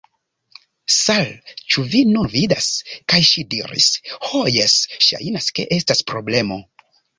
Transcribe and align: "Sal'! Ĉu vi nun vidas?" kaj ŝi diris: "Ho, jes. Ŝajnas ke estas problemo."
"Sal'! 0.93 1.51
Ĉu 1.73 1.83
vi 1.91 2.01
nun 2.13 2.29
vidas?" 2.31 2.71
kaj 3.13 3.21
ŝi 3.33 3.45
diris: 3.53 3.91
"Ho, 4.31 4.43
jes. 4.57 4.81
Ŝajnas 5.11 5.51
ke 5.61 5.69
estas 5.81 6.05
problemo." 6.15 6.63